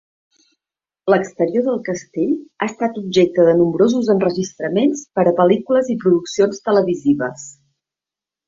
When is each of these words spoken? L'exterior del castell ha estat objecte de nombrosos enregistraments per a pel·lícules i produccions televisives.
L'exterior 1.13 1.63
del 1.67 1.77
castell 1.89 2.31
ha 2.37 2.69
estat 2.71 2.97
objecte 3.03 3.45
de 3.49 3.53
nombrosos 3.59 4.11
enregistraments 4.15 5.05
per 5.19 5.27
a 5.33 5.37
pel·lícules 5.43 5.93
i 5.97 6.01
produccions 6.07 6.65
televisives. 6.71 7.47